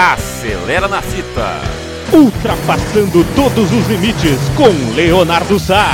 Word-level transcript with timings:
Acelera 0.00 0.86
na 0.86 1.02
fita. 1.02 1.60
Ultrapassando 2.12 3.24
todos 3.34 3.72
os 3.72 3.88
limites 3.88 4.38
com 4.56 4.68
Leonardo 4.94 5.58
Sá. 5.58 5.90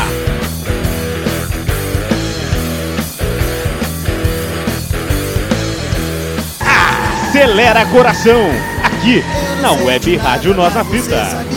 Acelera 6.60 7.86
coração. 7.86 8.50
Aqui 8.82 9.24
na 9.62 9.72
Web 9.72 10.16
Rádio 10.18 10.52
Nós 10.54 10.74
na 10.74 10.84
Fita. 10.84 11.53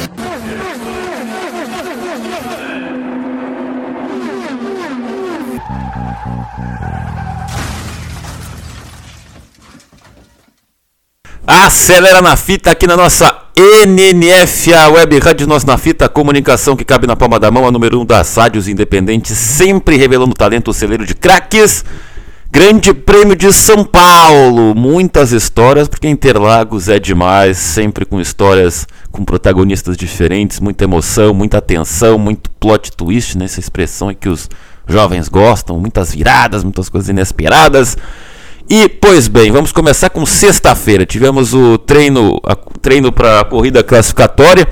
Acelera 11.60 12.22
na 12.22 12.36
fita 12.36 12.70
aqui 12.70 12.86
na 12.86 12.96
nossa 12.96 13.36
NNF, 13.58 14.72
a 14.76 14.90
Web 14.90 15.18
Rádio 15.18 15.48
Nós 15.48 15.66
na 15.66 15.76
Fita, 15.76 16.08
comunicação 16.08 16.76
que 16.76 16.86
cabe 16.86 17.08
na 17.08 17.16
palma 17.16 17.40
da 17.40 17.50
mão, 17.50 17.68
a 17.68 17.72
número 17.72 17.98
1 17.98 18.02
um 18.02 18.06
das 18.06 18.36
rádios 18.36 18.68
independentes, 18.68 19.36
sempre 19.36 19.98
revelando 19.98 20.36
talento 20.36 20.72
celeiro 20.72 21.04
de 21.04 21.16
craques. 21.16 21.84
Grande 22.52 22.94
Prêmio 22.94 23.36
de 23.36 23.52
São 23.52 23.84
Paulo, 23.84 24.76
muitas 24.76 25.32
histórias, 25.32 25.88
porque 25.88 26.08
Interlagos 26.08 26.90
é 26.90 27.00
demais, 27.00 27.58
sempre 27.58 28.06
com 28.06 28.22
histórias 28.22 28.86
com 29.12 29.26
protagonistas 29.26 29.98
diferentes, 29.98 30.60
muita 30.60 30.84
emoção, 30.84 31.34
muita 31.34 31.58
atenção, 31.58 32.20
muito 32.20 32.52
plot 32.52 32.92
twist, 32.92 33.36
nessa 33.36 33.56
né? 33.56 33.62
expressão 33.62 34.14
que 34.14 34.30
os 34.30 34.48
jovens 34.88 35.28
gostam, 35.28 35.80
muitas 35.80 36.14
viradas, 36.14 36.64
muitas 36.64 36.88
coisas 36.88 37.10
inesperadas. 37.10 37.98
E, 38.70 38.90
pois 38.90 39.30
bem, 39.30 39.50
vamos 39.50 39.72
começar 39.72 40.10
com 40.10 40.26
sexta-feira. 40.26 41.06
Tivemos 41.06 41.54
o 41.54 41.78
treino, 41.78 42.42
treino 42.82 43.14
para 43.14 43.40
a 43.40 43.46
corrida 43.46 43.82
classificatória. 43.82 44.68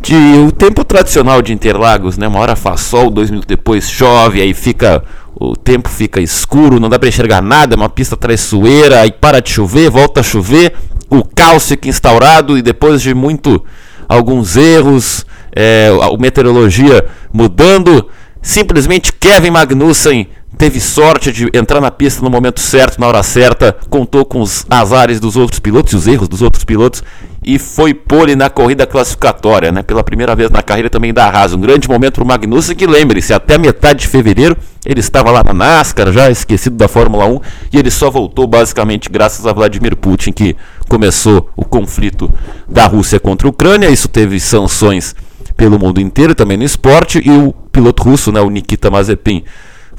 De, 0.00 0.14
o 0.14 0.52
tempo 0.52 0.84
tradicional 0.84 1.42
de 1.42 1.52
Interlagos, 1.52 2.16
né? 2.16 2.28
Uma 2.28 2.38
hora 2.38 2.54
faz 2.54 2.82
sol, 2.82 3.10
dois 3.10 3.28
minutos 3.28 3.48
depois 3.48 3.90
chove, 3.90 4.40
aí 4.40 4.54
fica 4.54 5.02
o 5.34 5.56
tempo 5.56 5.88
fica 5.88 6.20
escuro, 6.20 6.78
não 6.78 6.88
dá 6.88 6.98
para 6.98 7.08
enxergar 7.08 7.42
nada, 7.42 7.74
é 7.74 7.76
uma 7.76 7.88
pista 7.88 8.16
traiçoeira, 8.16 9.00
aí 9.00 9.10
para 9.10 9.40
de 9.40 9.50
chover, 9.50 9.90
volta 9.90 10.20
a 10.20 10.22
chover, 10.22 10.74
o 11.08 11.24
caos 11.24 11.66
fica 11.66 11.88
instaurado 11.88 12.56
e 12.58 12.62
depois 12.62 13.00
de 13.02 13.14
muito 13.14 13.64
alguns 14.08 14.56
erros, 14.56 15.24
é, 15.54 15.88
a 16.02 16.16
meteorologia 16.16 17.06
mudando, 17.32 18.08
simplesmente 18.42 19.12
Kevin 19.12 19.50
Magnussen 19.50 20.28
teve 20.56 20.80
sorte 20.80 21.32
de 21.32 21.50
entrar 21.54 21.80
na 21.80 21.90
pista 21.90 22.22
no 22.22 22.30
momento 22.30 22.60
certo, 22.60 23.00
na 23.00 23.06
hora 23.06 23.22
certa, 23.22 23.76
contou 23.88 24.24
com 24.24 24.40
os 24.40 24.66
azares 24.70 25.20
dos 25.20 25.36
outros 25.36 25.58
pilotos, 25.58 25.94
os 25.94 26.06
erros 26.06 26.28
dos 26.28 26.42
outros 26.42 26.64
pilotos 26.64 27.02
e 27.42 27.58
foi 27.58 27.94
pole 27.94 28.36
na 28.36 28.50
corrida 28.50 28.86
classificatória, 28.86 29.72
né? 29.72 29.82
Pela 29.82 30.04
primeira 30.04 30.36
vez 30.36 30.50
na 30.50 30.62
carreira 30.62 30.90
também 30.90 31.12
da 31.12 31.26
Haas. 31.26 31.54
Um 31.54 31.60
grande 31.60 31.88
momento 31.88 32.14
para 32.14 32.24
o 32.24 32.26
Magnussen, 32.26 32.76
que 32.76 32.86
lembre-se, 32.86 33.32
até 33.32 33.56
metade 33.56 34.00
de 34.00 34.08
fevereiro 34.08 34.56
ele 34.84 35.00
estava 35.00 35.30
lá 35.30 35.42
na 35.44 35.52
NASCAR, 35.52 36.10
já 36.12 36.30
esquecido 36.30 36.76
da 36.76 36.88
Fórmula 36.88 37.26
1, 37.26 37.40
e 37.72 37.78
ele 37.78 37.90
só 37.90 38.10
voltou 38.10 38.46
basicamente 38.46 39.10
graças 39.10 39.46
a 39.46 39.52
Vladimir 39.52 39.94
Putin, 39.94 40.32
que 40.32 40.56
começou 40.88 41.50
o 41.54 41.64
conflito 41.64 42.32
da 42.68 42.86
Rússia 42.86 43.20
contra 43.20 43.46
a 43.46 43.50
Ucrânia. 43.50 43.90
Isso 43.90 44.08
teve 44.08 44.40
sanções 44.40 45.14
pelo 45.56 45.78
mundo 45.78 46.00
inteiro, 46.00 46.34
também 46.34 46.56
no 46.56 46.64
esporte, 46.64 47.20
e 47.22 47.30
o 47.30 47.52
piloto 47.70 48.02
russo, 48.02 48.32
né, 48.32 48.40
o 48.40 48.48
Nikita 48.48 48.90
Mazepin, 48.90 49.44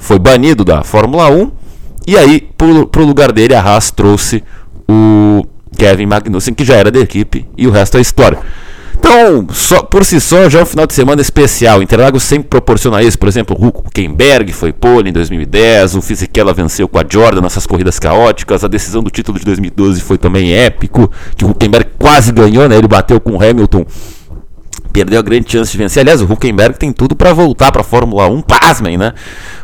foi 0.02 0.18
banido 0.18 0.64
da 0.64 0.82
Fórmula 0.82 1.30
1. 1.30 1.50
E 2.06 2.16
aí, 2.16 2.40
para 2.58 2.66
o 3.02 3.06
lugar 3.06 3.30
dele, 3.30 3.54
a 3.54 3.60
Haas 3.60 3.90
trouxe 3.90 4.42
o 4.88 5.46
Kevin 5.78 6.06
Magnussen, 6.06 6.52
que 6.52 6.64
já 6.64 6.74
era 6.74 6.90
da 6.90 6.98
equipe, 6.98 7.46
e 7.56 7.66
o 7.68 7.70
resto 7.70 7.96
é 7.96 8.00
história. 8.00 8.38
Então, 8.98 9.46
só, 9.52 9.82
por 9.82 10.04
si 10.04 10.20
só, 10.20 10.48
já 10.48 10.60
é 10.60 10.62
um 10.62 10.66
final 10.66 10.86
de 10.86 10.94
semana 10.94 11.20
especial. 11.20 11.82
Interlagos 11.82 12.22
sempre 12.22 12.48
proporciona 12.48 13.02
isso. 13.02 13.18
Por 13.18 13.28
exemplo, 13.28 13.56
o 13.58 13.66
Huckenberg 13.66 14.52
foi 14.52 14.72
pole 14.72 15.10
em 15.10 15.12
2010, 15.12 15.96
o 15.96 16.02
Fisichella 16.02 16.52
venceu 16.52 16.88
com 16.88 16.98
a 16.98 17.04
Jordan 17.08 17.40
nessas 17.40 17.66
corridas 17.66 17.98
caóticas, 17.98 18.64
a 18.64 18.68
decisão 18.68 19.02
do 19.02 19.10
título 19.10 19.38
de 19.38 19.44
2012 19.44 20.00
foi 20.00 20.18
também 20.18 20.52
épico, 20.52 21.10
que 21.36 21.44
o 21.44 21.50
Huckenberg 21.50 21.90
quase 21.98 22.32
ganhou, 22.32 22.68
né? 22.68 22.76
Ele 22.76 22.88
bateu 22.88 23.20
com 23.20 23.32
o 23.32 23.42
Hamilton 23.42 23.84
perdeu 24.92 25.18
a 25.18 25.22
grande 25.22 25.50
chance 25.50 25.72
de 25.72 25.78
vencer. 25.78 26.02
Aliás, 26.02 26.20
o 26.20 26.24
Huckenberg 26.24 26.78
tem 26.78 26.92
tudo 26.92 27.16
para 27.16 27.32
voltar 27.32 27.72
para 27.72 27.80
a 27.80 27.84
Fórmula 27.84 28.28
1, 28.28 28.42
pasmem, 28.42 28.98
né? 28.98 29.14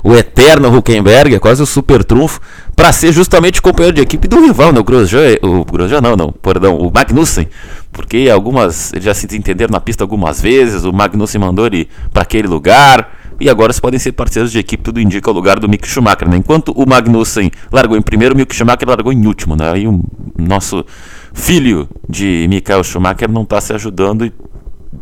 O 0.03 0.15
eterno 0.15 0.75
Huckenberg 0.77 1.35
é 1.35 1.39
quase 1.39 1.63
o 1.63 1.67
super 1.67 2.03
trunfo 2.03 2.41
para 2.75 2.93
ser 2.93 3.13
justamente 3.13 3.61
o 3.61 3.63
companheiro 3.63 3.97
de 3.97 4.03
equipe 4.03 4.27
do 4.27 4.41
rival, 4.41 4.73
né? 4.73 4.81
O 4.81 4.85
Grosjean, 4.85 5.37
o 5.43 5.65
Grosjean 5.65 6.01
não, 6.01 6.17
não, 6.17 6.33
perdão, 6.33 6.79
o 6.79 6.91
Magnussen, 6.93 7.49
porque 7.93 8.29
algumas, 8.33 8.93
eles 8.93 9.05
já 9.05 9.15
se 9.15 9.27
entenderam 9.37 9.73
na 9.73 9.81
pista 9.81 10.03
algumas 10.03 10.41
vezes, 10.41 10.85
o 10.85 10.93
Magnussen 10.93 11.41
mandou 11.41 11.67
ele 11.67 11.89
para 12.13 12.23
aquele 12.23 12.49
lugar, 12.49 13.19
e 13.41 13.49
agora 13.49 13.67
eles 13.67 13.79
podem 13.79 14.01
ser 14.01 14.13
parceiros 14.13 14.51
de 14.51 14.59
equipe, 14.59 14.83
tudo 14.83 15.01
indica 15.01 15.31
o 15.31 15.33
lugar 15.33 15.61
do 15.61 15.69
Mick 15.69 15.87
Schumacher, 15.87 16.29
né? 16.29 16.37
Enquanto 16.37 16.73
o 16.73 16.89
Magnussen 16.89 17.51
largou 17.71 17.97
em 17.97 18.03
primeiro, 18.03 18.35
o 18.35 18.39
Mick 18.39 18.55
Schumacher 18.55 18.89
largou 18.89 19.13
em 19.13 19.27
último, 19.27 19.55
né? 19.55 19.71
Aí 19.73 19.87
o 19.87 20.03
nosso 20.37 20.85
filho 21.33 21.89
de 22.09 22.47
Michael 22.49 22.83
Schumacher 22.83 23.31
não 23.31 23.43
está 23.43 23.61
se 23.61 23.73
ajudando 23.73 24.27
e 24.27 24.33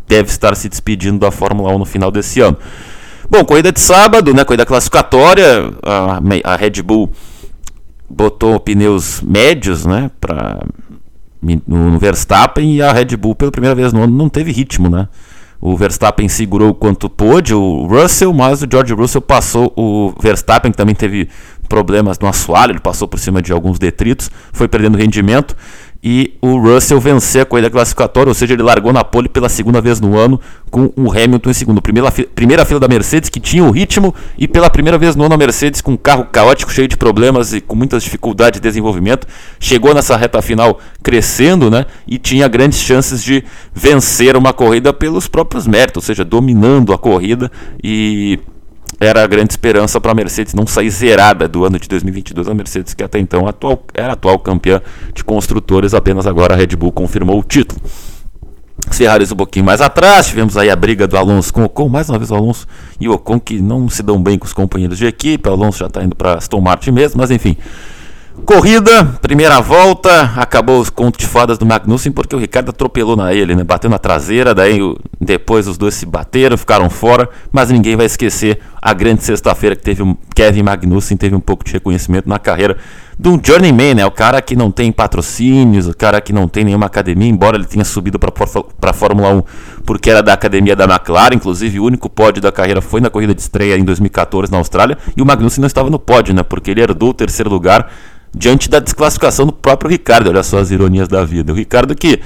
deve 0.06 0.28
estar 0.28 0.54
se 0.56 0.68
despedindo 0.68 1.18
da 1.18 1.30
Fórmula 1.30 1.74
1 1.74 1.78
no 1.78 1.84
final 1.84 2.10
desse 2.10 2.40
ano. 2.40 2.56
Bom, 3.28 3.44
corrida 3.44 3.72
de 3.72 3.80
sábado, 3.80 4.32
né? 4.32 4.44
Corrida 4.44 4.64
classificatória. 4.64 5.72
A, 5.82 6.20
a 6.44 6.56
Red 6.56 6.82
Bull 6.82 7.10
botou 8.08 8.58
pneus 8.60 9.20
médios, 9.20 9.84
né? 9.84 10.10
Para 10.20 10.64
no, 11.42 11.90
no, 11.90 11.98
Verstappen 11.98 12.76
e 12.76 12.82
a 12.82 12.92
Red 12.92 13.16
Bull 13.16 13.34
pela 13.34 13.50
primeira 13.50 13.74
vez 13.74 13.92
no 13.92 14.02
ano 14.02 14.16
não 14.16 14.28
teve 14.28 14.52
ritmo, 14.52 14.88
né? 14.88 15.08
O 15.60 15.76
Verstappen 15.76 16.28
segurou 16.28 16.74
quanto 16.74 17.08
pôde, 17.08 17.54
o 17.54 17.86
Russell, 17.86 18.32
mas 18.32 18.62
o 18.62 18.68
George 18.70 18.92
Russell 18.92 19.22
passou 19.22 19.72
o 19.74 20.12
Verstappen, 20.20 20.70
que 20.70 20.76
também 20.76 20.94
teve 20.94 21.28
problemas 21.68 22.18
no 22.18 22.28
assoalho, 22.28 22.72
ele 22.72 22.78
passou 22.78 23.08
por 23.08 23.18
cima 23.18 23.40
de 23.42 23.52
alguns 23.52 23.78
detritos, 23.78 24.30
foi 24.52 24.68
perdendo 24.68 24.98
rendimento 24.98 25.56
e 26.08 26.34
o 26.40 26.56
Russell 26.56 27.00
vencer 27.00 27.42
a 27.42 27.44
corrida 27.44 27.68
classificatória, 27.68 28.30
ou 28.30 28.34
seja, 28.34 28.54
ele 28.54 28.62
largou 28.62 28.92
na 28.92 29.02
pole 29.02 29.28
pela 29.28 29.48
segunda 29.48 29.80
vez 29.80 30.00
no 30.00 30.16
ano 30.16 30.40
com 30.70 30.92
o 30.94 31.10
Hamilton 31.10 31.50
em 31.50 31.52
segundo. 31.52 31.82
Primeira, 31.82 32.12
primeira 32.12 32.64
fila 32.64 32.78
da 32.78 32.86
Mercedes 32.86 33.28
que 33.28 33.40
tinha 33.40 33.64
o 33.64 33.72
ritmo 33.72 34.14
e 34.38 34.46
pela 34.46 34.70
primeira 34.70 34.96
vez 34.96 35.16
no 35.16 35.24
ano 35.24 35.34
a 35.34 35.36
Mercedes 35.36 35.80
com 35.80 35.94
um 35.94 35.96
carro 35.96 36.26
caótico, 36.26 36.72
cheio 36.72 36.86
de 36.86 36.96
problemas 36.96 37.52
e 37.52 37.60
com 37.60 37.74
muitas 37.74 38.04
dificuldades 38.04 38.60
de 38.60 38.68
desenvolvimento, 38.68 39.26
chegou 39.58 39.92
nessa 39.92 40.16
reta 40.16 40.40
final 40.40 40.78
crescendo, 41.02 41.68
né? 41.68 41.86
E 42.06 42.18
tinha 42.18 42.46
grandes 42.46 42.78
chances 42.78 43.20
de 43.20 43.42
vencer 43.74 44.36
uma 44.36 44.52
corrida 44.52 44.92
pelos 44.92 45.26
próprios 45.26 45.66
méritos, 45.66 46.04
ou 46.04 46.06
seja, 46.06 46.24
dominando 46.24 46.92
a 46.92 46.98
corrida 46.98 47.50
e 47.82 48.38
era 48.98 49.22
a 49.22 49.26
grande 49.26 49.52
esperança 49.52 50.00
para 50.00 50.12
a 50.12 50.14
Mercedes 50.14 50.54
não 50.54 50.66
sair 50.66 50.90
zerada 50.90 51.46
do 51.46 51.64
ano 51.64 51.78
de 51.78 51.88
2022. 51.88 52.48
A 52.48 52.54
Mercedes, 52.54 52.94
que 52.94 53.02
até 53.02 53.18
então 53.18 53.46
atual, 53.46 53.84
era 53.94 54.14
atual 54.14 54.38
campeã 54.38 54.80
de 55.14 55.22
construtores, 55.22 55.94
apenas 55.94 56.26
agora 56.26 56.54
a 56.54 56.56
Red 56.56 56.68
Bull 56.76 56.92
confirmou 56.92 57.38
o 57.38 57.42
título. 57.42 57.80
Ferraris 58.90 59.32
um 59.32 59.36
pouquinho 59.36 59.64
mais 59.64 59.80
atrás, 59.80 60.28
tivemos 60.28 60.56
aí 60.56 60.70
a 60.70 60.76
briga 60.76 61.06
do 61.06 61.16
Alonso 61.16 61.52
com 61.52 61.62
o 61.62 61.64
Ocon, 61.64 61.88
mais 61.88 62.08
uma 62.08 62.18
vez 62.18 62.30
o 62.30 62.34
Alonso 62.34 62.66
e 63.00 63.08
o 63.08 63.12
Ocon 63.12 63.40
que 63.40 63.60
não 63.60 63.88
se 63.88 64.02
dão 64.02 64.22
bem 64.22 64.38
com 64.38 64.46
os 64.46 64.52
companheiros 64.52 64.98
de 64.98 65.06
equipe, 65.06 65.48
o 65.48 65.52
Alonso 65.52 65.78
já 65.78 65.86
está 65.86 66.04
indo 66.04 66.14
para 66.14 66.34
Aston 66.34 66.60
Martin 66.60 66.92
mesmo, 66.92 67.20
mas 67.20 67.30
enfim, 67.30 67.56
Corrida, 68.44 69.04
primeira 69.20 69.60
volta, 69.60 70.32
acabou 70.36 70.80
os 70.80 70.88
contos 70.88 71.18
de 71.18 71.26
fadas 71.26 71.58
do 71.58 71.66
Magnussen 71.66 72.12
porque 72.12 72.36
o 72.36 72.38
Ricardo 72.38 72.70
atropelou 72.70 73.16
na 73.16 73.32
ele, 73.32 73.56
né? 73.56 73.64
Bateu 73.64 73.90
na 73.90 73.98
traseira, 73.98 74.54
daí 74.54 74.78
depois 75.20 75.66
os 75.66 75.76
dois 75.76 75.94
se 75.94 76.06
bateram, 76.06 76.56
ficaram 76.56 76.88
fora, 76.88 77.28
mas 77.50 77.70
ninguém 77.70 77.96
vai 77.96 78.06
esquecer 78.06 78.60
a 78.80 78.92
grande 78.92 79.24
sexta-feira 79.24 79.74
que 79.74 79.82
teve 79.82 80.02
o 80.02 80.16
Kevin 80.34 80.62
Magnussen, 80.62 81.16
teve 81.16 81.34
um 81.34 81.40
pouco 81.40 81.64
de 81.64 81.72
reconhecimento 81.72 82.28
na 82.28 82.38
carreira 82.38 82.76
de 83.18 83.28
um 83.28 83.40
journeyman, 83.42 83.94
né? 83.94 84.06
O 84.06 84.10
cara 84.12 84.40
que 84.40 84.54
não 84.54 84.70
tem 84.70 84.92
patrocínios, 84.92 85.88
o 85.88 85.96
cara 85.96 86.20
que 86.20 86.32
não 86.32 86.46
tem 86.46 86.62
nenhuma 86.62 86.86
academia, 86.86 87.28
embora 87.28 87.56
ele 87.56 87.64
tenha 87.64 87.84
subido 87.84 88.18
para 88.18 88.30
a 88.82 88.92
Fórmula 88.92 89.30
1 89.34 89.42
porque 89.84 90.10
era 90.10 90.22
da 90.22 90.32
academia 90.34 90.76
da 90.76 90.84
McLaren, 90.84 91.34
inclusive 91.34 91.80
o 91.80 91.84
único 91.84 92.08
pódio 92.08 92.42
da 92.42 92.52
carreira 92.52 92.80
foi 92.80 93.00
na 93.00 93.10
corrida 93.10 93.34
de 93.34 93.40
estreia 93.40 93.76
em 93.76 93.84
2014 93.84 94.52
na 94.52 94.58
Austrália, 94.58 94.98
e 95.16 95.22
o 95.22 95.26
Magnussen 95.26 95.62
não 95.62 95.66
estava 95.66 95.90
no 95.90 95.98
pódio, 95.98 96.34
né? 96.34 96.42
Porque 96.42 96.70
ele 96.70 96.82
herdou 96.82 97.10
o 97.10 97.14
terceiro 97.14 97.50
lugar 97.50 97.90
diante 98.34 98.68
da 98.68 98.78
desclassificação 98.78 99.46
do 99.46 99.52
próprio 99.52 99.90
Ricardo. 99.90 100.28
Olha 100.28 100.42
só 100.42 100.58
as 100.58 100.70
ironias 100.70 101.08
da 101.08 101.24
vida. 101.24 101.52
O 101.52 101.56
Ricardo 101.56 101.94
que 101.94 102.20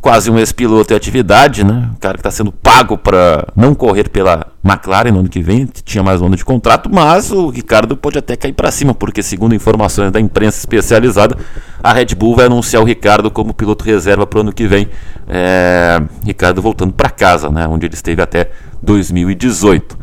quase 0.00 0.30
um 0.30 0.38
ex-piloto 0.38 0.92
em 0.92 0.96
atividade, 0.96 1.64
né? 1.64 1.90
O 1.94 1.98
cara 1.98 2.14
que 2.14 2.20
está 2.20 2.30
sendo 2.30 2.52
pago 2.52 2.98
para 2.98 3.48
não 3.56 3.74
correr 3.74 4.10
pela 4.10 4.46
McLaren 4.62 5.12
no 5.12 5.20
ano 5.20 5.28
que 5.28 5.40
vem, 5.40 5.66
tinha 5.84 6.02
mais 6.02 6.20
um 6.20 6.26
ano 6.26 6.36
de 6.36 6.44
contrato, 6.44 6.90
mas 6.92 7.30
o 7.30 7.48
Ricardo 7.48 7.96
pode 7.96 8.18
até 8.18 8.36
cair 8.36 8.52
para 8.52 8.70
cima, 8.70 8.94
porque 8.94 9.22
segundo 9.22 9.54
informações 9.54 10.10
da, 10.10 10.20
imprensa 10.20 10.58
especializada, 10.58 11.36
a 11.84 11.92
Red 11.92 12.14
Bull 12.16 12.34
vai 12.34 12.46
anunciar 12.46 12.82
o 12.82 12.86
Ricardo 12.86 13.30
como 13.30 13.52
piloto 13.52 13.84
reserva 13.84 14.26
para 14.26 14.38
o 14.38 14.40
ano 14.40 14.54
que 14.54 14.66
vem. 14.66 14.88
É, 15.28 16.00
Ricardo 16.24 16.62
voltando 16.62 16.94
para 16.94 17.10
casa, 17.10 17.50
né, 17.50 17.68
onde 17.68 17.84
ele 17.84 17.92
esteve 17.92 18.22
até 18.22 18.50
2018. 18.82 19.98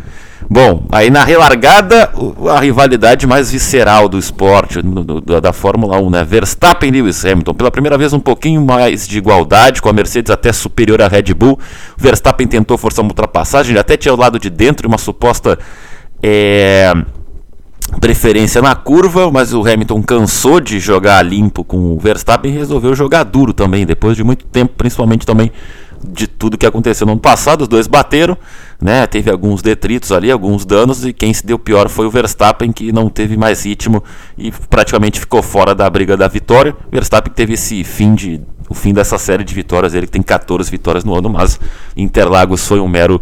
Bom, 0.47 0.85
aí 0.91 1.09
na 1.09 1.23
relargada, 1.23 2.11
a 2.55 2.59
rivalidade 2.59 3.25
mais 3.25 3.51
visceral 3.51 4.07
do 4.07 4.19
esporte, 4.19 4.79
do, 4.79 5.21
do, 5.21 5.41
da 5.41 5.51
Fórmula 5.51 5.99
1, 5.99 6.09
né? 6.11 6.23
Verstappen 6.23 6.89
e 6.89 6.91
Lewis 6.91 7.25
Hamilton. 7.25 7.53
Pela 7.55 7.71
primeira 7.71 7.97
vez, 7.97 8.13
um 8.13 8.19
pouquinho 8.19 8.63
mais 8.63 9.07
de 9.07 9.17
igualdade, 9.17 9.81
com 9.81 9.89
a 9.89 9.93
Mercedes 9.93 10.29
até 10.29 10.53
superior 10.53 11.01
à 11.01 11.07
Red 11.07 11.33
Bull. 11.33 11.57
Verstappen 11.97 12.47
tentou 12.47 12.77
forçar 12.77 13.01
uma 13.01 13.09
ultrapassagem, 13.09 13.75
até 13.75 13.97
tinha 13.97 14.13
o 14.13 14.17
lado 14.17 14.37
de 14.37 14.51
dentro 14.51 14.87
uma 14.87 14.99
suposta. 14.99 15.57
É 16.21 16.93
preferência 17.99 18.61
na 18.61 18.75
curva, 18.75 19.29
mas 19.31 19.53
o 19.53 19.67
Hamilton 19.67 20.01
cansou 20.01 20.59
de 20.59 20.79
jogar 20.79 21.21
limpo 21.23 21.63
com 21.63 21.93
o 21.93 21.99
Verstappen 21.99 22.51
e 22.51 22.57
resolveu 22.57 22.95
jogar 22.95 23.23
duro 23.23 23.53
também, 23.53 23.85
depois 23.85 24.15
de 24.15 24.23
muito 24.23 24.45
tempo, 24.45 24.73
principalmente 24.77 25.25
também 25.25 25.51
de 26.03 26.27
tudo 26.27 26.57
que 26.57 26.65
aconteceu 26.65 27.05
no 27.05 27.13
ano 27.13 27.21
passado. 27.21 27.61
Os 27.61 27.67
dois 27.67 27.87
bateram, 27.87 28.37
né? 28.81 29.05
Teve 29.07 29.29
alguns 29.29 29.61
detritos 29.61 30.11
ali, 30.11 30.31
alguns 30.31 30.65
danos, 30.65 31.05
e 31.05 31.13
quem 31.13 31.33
se 31.33 31.45
deu 31.45 31.59
pior 31.59 31.89
foi 31.89 32.05
o 32.05 32.11
Verstappen, 32.11 32.71
que 32.71 32.91
não 32.91 33.09
teve 33.09 33.37
mais 33.37 33.65
ritmo 33.65 34.03
e 34.37 34.51
praticamente 34.69 35.19
ficou 35.19 35.41
fora 35.41 35.75
da 35.75 35.89
briga 35.89 36.17
da 36.17 36.27
vitória. 36.27 36.75
O 36.87 36.91
Verstappen 36.91 37.31
teve 37.33 37.53
esse 37.53 37.83
fim 37.83 38.15
de. 38.15 38.41
O 38.69 38.73
fim 38.73 38.93
dessa 38.93 39.17
série 39.17 39.43
de 39.43 39.53
vitórias, 39.53 39.93
ele 39.93 40.07
tem 40.07 40.21
14 40.21 40.71
vitórias 40.71 41.03
no 41.03 41.13
ano, 41.13 41.29
mas 41.29 41.59
Interlagos 41.97 42.65
foi 42.65 42.79
um 42.79 42.87
mero 42.87 43.21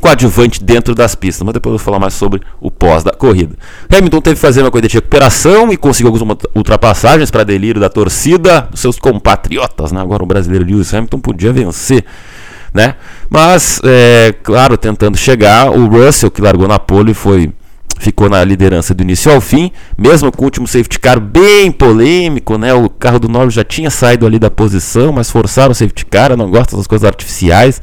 coadjuvante 0.00 0.62
dentro 0.62 0.94
das 0.94 1.14
pistas, 1.14 1.44
mas 1.44 1.52
depois 1.52 1.72
eu 1.72 1.78
vou 1.78 1.84
falar 1.84 1.98
mais 1.98 2.14
sobre 2.14 2.40
o 2.60 2.70
pós 2.70 3.04
da 3.04 3.12
corrida. 3.12 3.54
Hamilton 3.88 4.20
teve 4.20 4.36
que 4.36 4.40
fazer 4.40 4.62
uma 4.62 4.70
corrida 4.70 4.88
de 4.88 4.94
recuperação 4.94 5.72
e 5.72 5.76
conseguiu 5.76 6.12
algumas 6.12 6.38
ultrapassagens 6.54 7.30
para 7.30 7.44
delírio 7.44 7.80
da 7.80 7.88
torcida, 7.88 8.68
seus 8.74 8.98
compatriotas, 8.98 9.92
né? 9.92 10.00
Agora 10.00 10.22
o 10.22 10.26
brasileiro 10.26 10.64
Lewis 10.64 10.92
Hamilton 10.92 11.20
podia 11.20 11.52
vencer, 11.52 12.04
né? 12.72 12.94
Mas, 13.28 13.80
é, 13.84 14.34
claro, 14.42 14.76
tentando 14.76 15.16
chegar, 15.16 15.70
o 15.70 15.86
Russell 15.86 16.30
que 16.30 16.40
largou 16.40 16.66
na 16.66 16.78
pole 16.78 17.14
foi 17.14 17.52
ficou 18.00 18.30
na 18.30 18.42
liderança 18.42 18.94
do 18.94 19.02
início 19.02 19.30
ao 19.30 19.42
fim, 19.42 19.70
mesmo 19.96 20.32
com 20.32 20.40
o 20.40 20.44
último 20.46 20.66
safety 20.66 20.98
car 20.98 21.20
bem 21.20 21.70
polêmico, 21.70 22.56
né? 22.56 22.72
O 22.72 22.88
carro 22.88 23.18
do 23.20 23.28
Norris 23.28 23.52
já 23.52 23.62
tinha 23.62 23.90
saído 23.90 24.26
ali 24.26 24.38
da 24.38 24.50
posição, 24.50 25.12
mas 25.12 25.30
forçaram 25.30 25.72
o 25.72 25.74
safety 25.74 26.06
car, 26.06 26.30
eu 26.30 26.36
não 26.36 26.50
gosto 26.50 26.78
das 26.78 26.86
coisas 26.86 27.06
artificiais, 27.06 27.80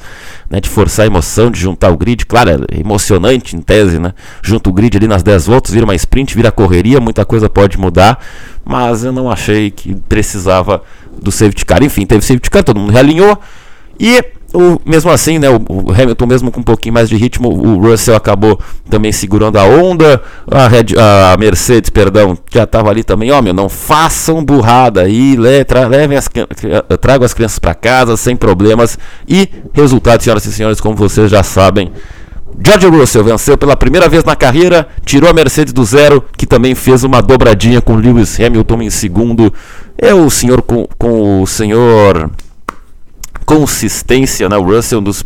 né? 0.49 0.59
De 0.59 0.67
forçar 0.67 1.03
a 1.03 1.07
emoção, 1.07 1.51
de 1.51 1.59
juntar 1.59 1.91
o 1.91 1.97
grid, 1.97 2.25
claro, 2.25 2.65
é 2.71 2.79
emocionante 2.79 3.55
em 3.55 3.61
tese, 3.61 3.99
né? 3.99 4.13
Junta 4.41 4.71
o 4.71 4.73
grid 4.73 4.97
ali 4.97 5.07
nas 5.07 5.21
10 5.21 5.45
voltas, 5.45 5.71
vira 5.71 5.85
uma 5.85 5.93
sprint, 5.93 6.35
vira 6.35 6.51
correria, 6.51 6.99
muita 6.99 7.23
coisa 7.23 7.47
pode 7.47 7.77
mudar, 7.77 8.19
mas 8.65 9.03
eu 9.03 9.11
não 9.11 9.31
achei 9.31 9.69
que 9.69 9.93
precisava 10.09 10.81
do 11.21 11.31
safety 11.31 11.63
car. 11.63 11.83
Enfim, 11.83 12.07
teve 12.07 12.25
safety 12.25 12.49
car, 12.49 12.63
todo 12.63 12.79
mundo 12.79 12.91
realinhou 12.91 13.39
e 13.99 14.23
o, 14.53 14.79
mesmo 14.85 15.11
assim, 15.11 15.37
né, 15.39 15.49
o, 15.49 15.91
Hamilton, 15.91 16.25
mesmo 16.25 16.51
com 16.51 16.61
um 16.61 16.63
pouquinho 16.63 16.93
mais 16.93 17.09
de 17.09 17.17
ritmo, 17.17 17.49
o 17.49 17.79
Russell 17.79 18.15
acabou 18.15 18.59
também 18.89 19.11
segurando 19.11 19.57
a 19.57 19.63
onda. 19.65 20.21
A, 20.49 20.67
Red, 20.67 20.95
a 20.97 21.35
Mercedes, 21.37 21.89
perdão, 21.89 22.37
já 22.51 22.63
estava 22.63 22.89
ali 22.89 23.03
também. 23.03 23.31
Ó, 23.31 23.41
meu, 23.41 23.53
não 23.53 23.67
façam 23.67 24.43
burrada 24.43 25.01
aí, 25.01 25.35
le, 25.35 25.65
tra, 25.65 25.87
levem 25.87 26.17
as, 26.17 26.29
tragam 27.01 27.25
as 27.25 27.33
crianças 27.33 27.59
para 27.59 27.75
casa 27.75 28.15
sem 28.15 28.35
problemas. 28.35 28.97
E 29.27 29.49
resultado, 29.73 30.23
senhoras 30.23 30.45
e 30.45 30.53
senhores, 30.53 30.79
como 30.79 30.95
vocês 30.95 31.29
já 31.29 31.43
sabem, 31.43 31.91
George 32.63 32.87
Russell 32.87 33.23
venceu 33.23 33.57
pela 33.57 33.75
primeira 33.75 34.07
vez 34.07 34.23
na 34.23 34.35
carreira, 34.35 34.87
tirou 35.05 35.29
a 35.29 35.33
Mercedes 35.33 35.73
do 35.73 35.83
zero, 35.83 36.23
que 36.37 36.47
também 36.47 36.73
fez 36.73 37.03
uma 37.03 37.21
dobradinha 37.21 37.81
com 37.81 37.95
Lewis 37.95 38.39
Hamilton 38.39 38.81
em 38.81 38.89
segundo. 38.89 39.53
É 39.97 40.13
o 40.13 40.29
senhor 40.29 40.61
com, 40.61 40.87
com 40.97 41.41
o 41.41 41.47
senhor 41.47 42.31
consistência, 43.47 44.49
né? 44.49 44.57
O 44.57 44.63
Russell, 44.63 44.99
dos, 44.99 45.23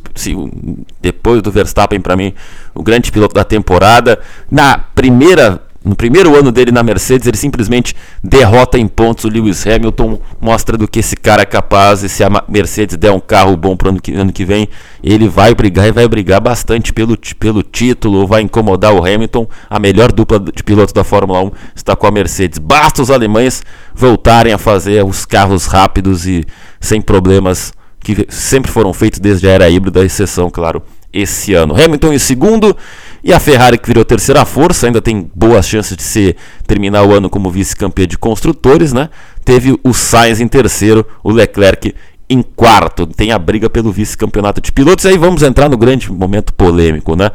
depois 1.01 1.41
do 1.41 1.51
Verstappen, 1.51 1.99
para 1.99 2.15
mim, 2.15 2.31
o 2.75 2.83
grande 2.83 3.11
piloto 3.11 3.33
da 3.33 3.43
temporada. 3.43 4.19
Na 4.49 4.77
primeira 4.77 5.59
no 5.83 5.95
primeiro 5.95 6.37
ano 6.37 6.51
dele 6.51 6.71
na 6.71 6.83
Mercedes, 6.83 7.25
ele 7.25 7.37
simplesmente 7.37 7.95
derrota 8.23 8.77
em 8.77 8.87
pontos 8.87 9.23
o 9.23 9.27
Lewis 9.27 9.65
Hamilton, 9.65 10.21
mostra 10.39 10.77
do 10.77 10.87
que 10.87 10.99
esse 10.99 11.15
cara 11.15 11.41
é 11.41 11.45
capaz. 11.45 12.03
E 12.03 12.09
se 12.09 12.23
a 12.23 12.29
Mercedes 12.47 12.95
der 12.95 13.11
um 13.11 13.19
carro 13.19 13.57
bom 13.57 13.75
para 13.75 13.87
o 13.87 13.89
ano, 13.89 13.99
ano 14.15 14.31
que 14.31 14.45
vem, 14.45 14.69
ele 15.03 15.27
vai 15.27 15.55
brigar 15.55 15.87
e 15.87 15.91
vai 15.91 16.07
brigar 16.07 16.39
bastante 16.39 16.93
pelo, 16.93 17.17
pelo 17.39 17.63
título, 17.63 18.27
vai 18.27 18.43
incomodar 18.43 18.93
o 18.93 19.03
Hamilton. 19.03 19.47
A 19.67 19.79
melhor 19.79 20.11
dupla 20.11 20.39
de 20.39 20.63
pilotos 20.63 20.93
da 20.93 21.03
Fórmula 21.03 21.41
1 21.45 21.51
está 21.75 21.95
com 21.95 22.05
a 22.05 22.11
Mercedes. 22.11 22.59
Basta 22.59 23.01
os 23.01 23.09
alemães 23.09 23.63
voltarem 23.95 24.53
a 24.53 24.59
fazer 24.59 25.03
os 25.03 25.25
carros 25.25 25.65
rápidos 25.65 26.27
e 26.27 26.45
sem 26.79 27.01
problemas 27.01 27.73
que 28.03 28.25
sempre 28.29 28.71
foram 28.71 28.93
feitos 28.93 29.19
desde 29.19 29.47
a 29.47 29.51
era 29.51 29.69
híbrida, 29.69 30.03
exceção, 30.03 30.49
claro, 30.49 30.81
esse 31.13 31.53
ano. 31.53 31.75
Hamilton 31.75 32.13
em 32.13 32.19
segundo 32.19 32.75
e 33.23 33.31
a 33.31 33.39
Ferrari 33.39 33.77
que 33.77 33.87
virou 33.87 34.03
terceira 34.03 34.43
força, 34.45 34.87
ainda 34.87 35.01
tem 35.01 35.29
boas 35.35 35.67
chances 35.67 35.95
de 35.95 36.03
ser 36.03 36.35
terminar 36.65 37.03
o 37.03 37.13
ano 37.13 37.29
como 37.29 37.51
vice-campeã 37.51 38.07
de 38.07 38.17
construtores, 38.17 38.93
né? 38.93 39.09
Teve 39.45 39.77
o 39.83 39.93
Sainz 39.93 40.39
em 40.39 40.47
terceiro, 40.47 41.05
o 41.23 41.31
Leclerc 41.31 41.93
em 42.29 42.41
quarto. 42.41 43.05
Tem 43.05 43.31
a 43.31 43.37
briga 43.37 43.69
pelo 43.69 43.91
vice-campeonato 43.91 44.61
de 44.61 44.71
pilotos. 44.71 45.03
E 45.05 45.09
aí 45.09 45.17
vamos 45.17 45.43
entrar 45.43 45.67
no 45.67 45.77
grande 45.77 46.11
momento 46.11 46.53
polêmico, 46.53 47.15
né? 47.15 47.29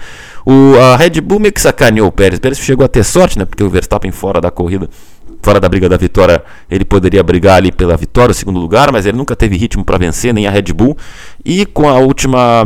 O, 0.45 0.75
a 0.81 0.97
Red 0.97 1.21
Bull 1.21 1.39
meio 1.39 1.53
que 1.53 1.61
sacaneou 1.61 2.09
o 2.09 2.13
Pérez. 2.13 2.39
O 2.39 2.41
Pérez 2.41 2.59
chegou 2.59 2.85
a 2.85 2.89
ter 2.89 3.05
sorte, 3.05 3.39
né? 3.39 3.45
Porque 3.45 3.63
o 3.63 3.69
Verstappen 3.69 4.11
fora 4.11 4.41
da 4.41 4.51
corrida 4.51 4.89
fora 5.43 5.61
da 5.61 5.69
briga 5.69 5.89
da 5.89 5.97
vitória, 5.97 6.43
ele 6.71 6.85
poderia 6.85 7.23
brigar 7.23 7.57
ali 7.57 7.71
pela 7.71 7.97
vitória, 7.97 8.33
o 8.33 8.35
segundo 8.35 8.59
lugar, 8.59 8.93
mas 8.93 9.07
ele 9.07 9.17
nunca 9.17 9.37
teve 9.37 9.57
ritmo 9.57 9.85
para 9.85 9.99
vencer, 9.99 10.35
nem 10.35 10.47
a 10.47 10.51
Red 10.51 10.73
Bull. 10.75 10.97
E 11.45 11.65
com 11.67 11.89
a 11.89 11.99
última 11.99 12.65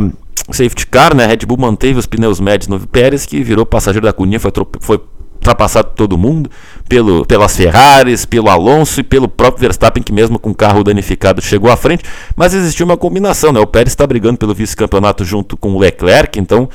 safety 0.51 0.87
car, 0.87 1.15
né, 1.15 1.25
a 1.25 1.27
Red 1.27 1.45
Bull 1.45 1.57
manteve 1.57 1.99
os 1.99 2.05
pneus 2.05 2.39
médios 2.39 2.67
no 2.67 2.79
Pérez, 2.79 3.25
que 3.25 3.43
virou 3.43 3.65
passageiro 3.65 4.05
da 4.05 4.13
cunha, 4.13 4.39
foi, 4.39 4.51
foi 4.79 5.01
ultrapassado 5.35 5.89
todo 5.95 6.17
mundo, 6.17 6.49
pelo, 6.87 7.25
pelas 7.25 7.57
Ferraris, 7.57 8.25
pelo 8.25 8.49
Alonso 8.49 8.99
e 8.99 9.03
pelo 9.03 9.27
próprio 9.27 9.61
Verstappen, 9.61 10.03
que 10.03 10.13
mesmo 10.13 10.37
com 10.37 10.51
o 10.51 10.55
carro 10.55 10.83
danificado 10.83 11.41
chegou 11.41 11.71
à 11.71 11.75
frente, 11.75 12.03
mas 12.35 12.53
existiu 12.53 12.85
uma 12.85 12.95
combinação, 12.95 13.51
né? 13.51 13.59
O 13.59 13.65
Pérez 13.65 13.91
está 13.91 14.05
brigando 14.05 14.37
pelo 14.37 14.53
vice-campeonato 14.53 15.25
junto 15.25 15.57
com 15.57 15.73
o 15.73 15.79
Leclerc, 15.79 16.39
então 16.39 16.69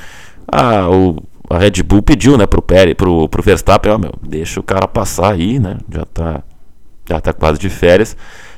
a, 0.50 0.88
o 0.88 1.22
a 1.50 1.58
Red 1.58 1.82
Bull 1.84 2.02
pediu, 2.02 2.36
né, 2.36 2.46
pro, 2.46 2.62
Pérez, 2.62 2.94
pro, 2.94 3.28
pro 3.28 3.42
Verstappen, 3.42 3.92
ó, 3.92 3.98
meu, 3.98 4.12
deixa 4.22 4.60
o 4.60 4.62
cara 4.62 4.88
passar 4.88 5.32
aí, 5.32 5.58
né, 5.58 5.78
já 5.92 6.04
tá, 6.04 6.42
já 7.08 7.20
tá 7.20 7.32
quase 7.32 7.58
de 7.58 7.68
férias. 7.68 8.16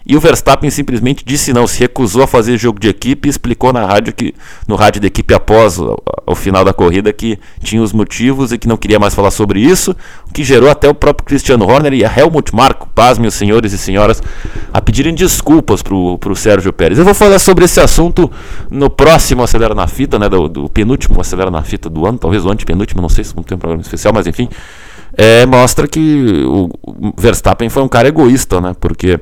E 0.09 0.17
o 0.17 0.21
Verstappen 0.21 0.71
simplesmente 0.71 1.23
disse 1.23 1.53
não, 1.53 1.67
se 1.67 1.79
recusou 1.81 2.23
a 2.23 2.27
fazer 2.27 2.57
jogo 2.57 2.81
de 2.81 2.89
equipe 2.89 3.29
e 3.29 3.31
explicou 3.31 3.75
na 3.75 3.85
rádio 3.85 4.15
que 4.15 4.35
no 4.67 4.75
rádio 4.75 5.03
da 5.03 5.07
equipe 5.07 5.35
após 5.35 5.79
o, 5.79 6.03
o, 6.27 6.35
final 6.35 6.65
da 6.65 6.73
corrida 6.73 7.13
que 7.13 7.39
tinha 7.63 7.83
os 7.83 7.93
motivos 7.93 8.51
e 8.51 8.57
que 8.57 8.67
não 8.67 8.79
queria 8.79 8.99
mais 8.99 9.15
falar 9.15 9.31
sobre 9.31 9.61
isso, 9.61 9.95
o 10.27 10.33
que 10.33 10.43
gerou 10.43 10.71
até 10.71 10.89
o 10.89 10.95
próprio 10.95 11.27
Cristiano 11.27 11.67
Horner 11.67 11.93
e 11.93 12.07
a 12.07 12.11
Helmut 12.11 12.55
Marko, 12.57 12.89
paz 12.95 13.19
meus 13.19 13.35
senhores 13.35 13.75
e 13.75 13.77
senhoras, 13.77 14.23
a 14.73 14.81
pedirem 14.81 15.15
desculpas 15.15 15.83
pro, 15.83 16.17
pro 16.17 16.35
Sérgio 16.35 16.73
Pérez. 16.73 16.99
Eu 16.99 17.05
vou 17.05 17.13
falar 17.13 17.39
sobre 17.39 17.67
esse 17.67 17.79
assunto 17.79 18.31
no 18.71 18.89
próximo 18.89 19.43
Acelera 19.43 19.75
na 19.75 19.87
Fita, 19.87 20.19
né, 20.19 20.27
do, 20.27 20.49
do 20.49 20.71
penúltimo 20.71 21.21
Acelera 21.21 21.51
na 21.51 21.63
Fita 21.63 21.91
do 21.91 22.07
ano, 22.07 22.17
talvez 22.17 22.47
o 22.47 22.51
antepenúltimo, 22.51 23.03
não 23.03 23.11
sei 23.11 23.25
se 23.25 23.37
não 23.37 23.43
tem 23.43 23.57
um 23.57 23.59
programa 23.59 23.83
especial, 23.83 24.15
mas 24.15 24.27
enfim, 24.27 24.49
é, 25.15 25.45
mostra 25.45 25.87
que 25.87 26.45
o 26.47 26.71
Verstappen 27.15 27.69
foi 27.69 27.83
um 27.83 27.89
cara 27.89 28.09
egoísta, 28.09 28.59
né, 28.59 28.75
porque 28.81 29.21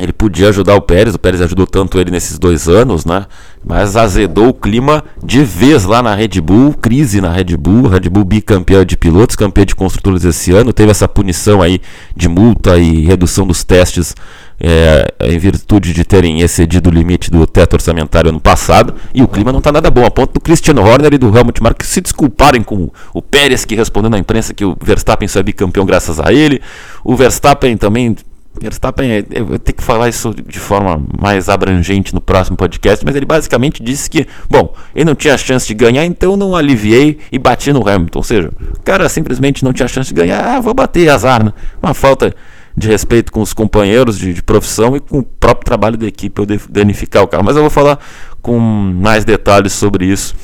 ele 0.00 0.12
podia 0.12 0.48
ajudar 0.48 0.74
o 0.74 0.80
Pérez, 0.80 1.14
o 1.14 1.18
Pérez 1.18 1.42
ajudou 1.42 1.66
tanto 1.66 2.00
ele 2.00 2.10
nesses 2.10 2.38
dois 2.38 2.66
anos, 2.66 3.04
né? 3.04 3.26
Mas 3.64 3.94
azedou 3.94 4.48
o 4.48 4.54
clima 4.54 5.04
de 5.22 5.44
vez 5.44 5.84
lá 5.84 6.02
na 6.02 6.14
Red 6.14 6.40
Bull, 6.40 6.72
crise 6.72 7.20
na 7.20 7.30
Red 7.30 7.56
Bull, 7.58 7.88
Red 7.88 8.08
Bull 8.08 8.24
bicampeã 8.24 8.86
de 8.86 8.96
pilotos, 8.96 9.36
campeã 9.36 9.66
de 9.66 9.74
construtores 9.74 10.24
esse 10.24 10.50
ano, 10.52 10.72
teve 10.72 10.90
essa 10.90 11.06
punição 11.06 11.60
aí 11.60 11.80
de 12.16 12.28
multa 12.28 12.78
e 12.78 13.04
redução 13.04 13.46
dos 13.46 13.62
testes 13.64 14.14
é, 14.58 15.12
em 15.20 15.38
virtude 15.38 15.92
de 15.92 16.04
terem 16.04 16.40
excedido 16.40 16.88
o 16.88 16.92
limite 16.92 17.30
do 17.30 17.46
teto 17.46 17.74
orçamentário 17.74 18.30
ano 18.30 18.40
passado, 18.40 18.94
e 19.14 19.22
o 19.22 19.28
clima 19.28 19.52
não 19.52 19.58
está 19.58 19.70
nada 19.70 19.90
bom, 19.90 20.06
a 20.06 20.10
ponto 20.10 20.34
do 20.34 20.40
Cristiano 20.40 20.82
Horner 20.82 21.12
e 21.12 21.18
do 21.18 21.36
Helmut 21.36 21.62
Marko 21.62 21.84
se 21.84 22.00
desculparem 22.00 22.62
com 22.62 22.90
o 23.12 23.20
Pérez, 23.20 23.64
que 23.64 23.74
respondeu 23.74 24.10
na 24.10 24.18
imprensa 24.18 24.54
que 24.54 24.64
o 24.64 24.76
Verstappen 24.80 25.28
só 25.28 25.40
é 25.40 25.42
bicampeão 25.42 25.84
graças 25.84 26.18
a 26.18 26.32
ele, 26.32 26.62
o 27.04 27.14
Verstappen 27.14 27.76
também 27.76 28.16
Verstappen, 28.60 29.10
é, 29.10 29.24
eu 29.30 29.46
vou 29.46 29.58
ter 29.58 29.72
que 29.72 29.82
falar 29.82 30.08
isso 30.08 30.34
de 30.34 30.58
forma 30.58 31.02
mais 31.20 31.48
abrangente 31.48 32.14
no 32.14 32.20
próximo 32.20 32.56
podcast, 32.56 33.04
mas 33.04 33.16
ele 33.16 33.24
basicamente 33.24 33.82
disse 33.82 34.08
que, 34.10 34.26
bom, 34.48 34.74
ele 34.94 35.06
não 35.06 35.14
tinha 35.14 35.36
chance 35.38 35.66
de 35.66 35.74
ganhar, 35.74 36.04
então 36.04 36.36
não 36.36 36.54
aliviei 36.54 37.18
e 37.30 37.38
bati 37.38 37.72
no 37.72 37.86
Hamilton. 37.88 38.18
Ou 38.18 38.22
seja, 38.22 38.50
o 38.78 38.82
cara 38.82 39.08
simplesmente 39.08 39.64
não 39.64 39.72
tinha 39.72 39.88
chance 39.88 40.08
de 40.08 40.14
ganhar, 40.14 40.44
ah, 40.44 40.60
vou 40.60 40.74
bater, 40.74 41.08
azar, 41.08 41.44
né? 41.44 41.52
Uma 41.82 41.94
falta 41.94 42.34
de 42.76 42.88
respeito 42.88 43.30
com 43.32 43.40
os 43.40 43.52
companheiros 43.52 44.18
de, 44.18 44.32
de 44.32 44.42
profissão 44.42 44.96
e 44.96 45.00
com 45.00 45.18
o 45.18 45.22
próprio 45.22 45.64
trabalho 45.64 45.96
da 45.96 46.06
equipe 46.06 46.40
eu 46.40 46.46
danificar 46.68 47.22
o 47.22 47.28
carro. 47.28 47.44
Mas 47.44 47.56
eu 47.56 47.62
vou 47.62 47.70
falar 47.70 47.98
com 48.42 48.58
mais 48.58 49.24
detalhes 49.24 49.72
sobre 49.72 50.06
isso. 50.06 50.34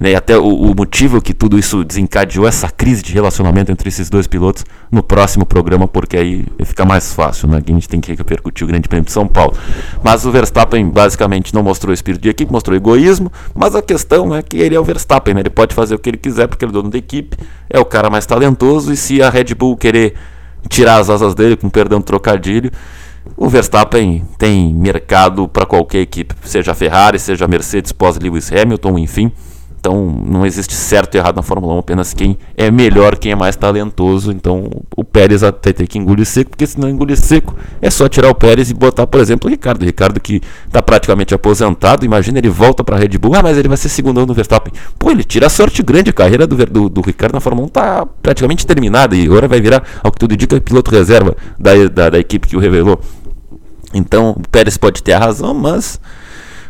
Né, 0.00 0.12
e 0.12 0.14
até 0.14 0.38
o, 0.38 0.46
o, 0.46 0.74
motivo 0.74 1.20
que 1.20 1.34
tudo 1.34 1.58
isso 1.58 1.84
desencadeou 1.84 2.46
essa 2.46 2.70
crise 2.70 3.02
de 3.02 3.12
relacionamento 3.12 3.72
entre 3.72 3.88
esses 3.88 4.08
dois 4.08 4.28
pilotos 4.28 4.64
no 4.90 5.02
próximo 5.02 5.44
programa, 5.44 5.88
porque 5.88 6.16
aí 6.16 6.44
fica 6.64 6.84
mais 6.84 7.12
fácil, 7.12 7.48
né? 7.48 7.60
Que 7.60 7.72
a 7.72 7.74
gente 7.74 7.88
tem 7.88 8.00
que 8.00 8.14
repercutir 8.14 8.64
o 8.64 8.68
Grande 8.68 8.88
Prêmio 8.88 9.04
de 9.04 9.12
São 9.12 9.26
Paulo. 9.26 9.56
Mas 10.02 10.24
o 10.24 10.30
Verstappen 10.30 10.88
basicamente 10.88 11.52
não 11.52 11.62
mostrou 11.62 11.92
espírito 11.92 12.22
de 12.22 12.28
equipe, 12.28 12.50
mostrou 12.50 12.76
egoísmo, 12.76 13.30
mas 13.54 13.74
a 13.74 13.82
questão 13.82 14.34
é 14.34 14.40
que 14.40 14.56
ele 14.56 14.74
é 14.74 14.80
o 14.80 14.84
Verstappen, 14.84 15.34
né? 15.34 15.40
Ele 15.40 15.50
pode 15.50 15.74
fazer 15.74 15.96
o 15.96 15.98
que 15.98 16.10
ele 16.10 16.18
quiser 16.18 16.46
porque 16.46 16.64
ele 16.64 16.70
é 16.70 16.74
dono 16.74 16.90
da 16.90 16.98
equipe, 16.98 17.36
é 17.68 17.78
o 17.78 17.84
cara 17.84 18.08
mais 18.08 18.24
talentoso, 18.24 18.92
e 18.92 18.96
se 18.96 19.20
a 19.20 19.30
Red 19.30 19.54
Bull 19.56 19.76
querer 19.76 20.14
tirar 20.68 20.98
as 20.98 21.10
asas 21.10 21.34
dele, 21.34 21.56
com 21.56 21.68
perdão 21.68 22.00
trocadilho, 22.00 22.70
o 23.36 23.48
Verstappen 23.48 24.24
tem 24.38 24.74
mercado 24.74 25.48
para 25.48 25.66
qualquer 25.66 26.00
equipe, 26.00 26.34
seja 26.44 26.74
Ferrari, 26.74 27.18
seja 27.18 27.46
Mercedes, 27.46 27.92
pós-Lewis 27.92 28.50
Hamilton, 28.52 28.98
enfim. 28.98 29.32
Então 29.78 30.04
não 30.26 30.44
existe 30.44 30.74
certo 30.74 31.14
e 31.14 31.18
errado 31.18 31.36
na 31.36 31.42
Fórmula 31.42 31.74
1, 31.74 31.78
apenas 31.78 32.12
quem 32.12 32.36
é 32.56 32.70
melhor, 32.70 33.16
quem 33.16 33.32
é 33.32 33.34
mais 33.34 33.54
talentoso. 33.54 34.32
Então 34.32 34.68
o 34.96 35.04
Pérez 35.04 35.42
até 35.42 35.72
tem 35.72 35.86
que 35.86 35.98
engolir 35.98 36.26
seco, 36.26 36.50
porque 36.50 36.66
se 36.66 36.78
não 36.80 36.88
engolir 36.88 37.16
seco 37.16 37.54
é 37.80 37.88
só 37.88 38.08
tirar 38.08 38.28
o 38.28 38.34
Pérez 38.34 38.70
e 38.70 38.74
botar, 38.74 39.06
por 39.06 39.20
exemplo, 39.20 39.48
o 39.48 39.50
Ricardo. 39.50 39.82
O 39.82 39.84
Ricardo 39.84 40.20
que 40.20 40.42
está 40.66 40.82
praticamente 40.82 41.32
aposentado, 41.32 42.04
imagina 42.04 42.38
ele 42.38 42.48
volta 42.48 42.82
para 42.82 42.96
a 42.96 42.98
Red 42.98 43.16
Bull, 43.18 43.36
ah, 43.36 43.42
mas 43.42 43.56
ele 43.56 43.68
vai 43.68 43.76
ser 43.76 43.88
segundão 43.88 44.26
no 44.26 44.34
Verstappen. 44.34 44.72
Pô, 44.98 45.10
ele 45.10 45.22
tira 45.22 45.46
a 45.46 45.50
sorte 45.50 45.82
grande, 45.82 46.10
a 46.10 46.12
carreira 46.12 46.46
do, 46.46 46.56
do, 46.66 46.88
do 46.88 47.00
Ricardo 47.00 47.34
na 47.34 47.40
Fórmula 47.40 47.66
1 47.66 47.68
está 47.68 48.06
praticamente 48.20 48.66
terminada 48.66 49.14
e 49.14 49.24
agora 49.24 49.46
vai 49.46 49.60
virar, 49.60 49.82
ao 50.02 50.10
que 50.10 50.18
tudo 50.18 50.34
indica, 50.34 50.60
piloto 50.60 50.90
reserva 50.90 51.36
da, 51.58 51.72
da, 51.88 52.10
da 52.10 52.18
equipe 52.18 52.48
que 52.48 52.56
o 52.56 52.60
revelou. 52.60 53.00
Então 53.94 54.30
o 54.30 54.48
Pérez 54.50 54.76
pode 54.76 55.02
ter 55.02 55.12
a 55.12 55.18
razão, 55.18 55.54
mas 55.54 56.00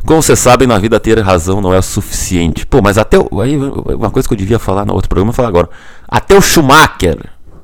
como 0.09 0.23
vocês 0.23 0.39
sabem, 0.39 0.67
na 0.67 0.79
vida 0.79 0.99
ter 0.99 1.21
razão 1.21 1.61
não 1.61 1.71
é 1.71 1.79
o 1.79 1.83
suficiente. 1.83 2.65
Pô, 2.65 2.81
mas 2.81 2.97
até. 2.97 3.19
O, 3.19 3.43
aí, 3.43 3.59
uma 3.59 4.09
coisa 4.09 4.27
que 4.27 4.33
eu 4.33 4.39
devia 4.39 4.59
falar 4.59 4.87
no 4.87 4.95
outro 4.95 5.07
programa, 5.07 5.35
falar 5.35 5.49
agora. 5.49 5.69
Até 6.09 6.35
o 6.35 6.41
Schumacher, 6.41 7.19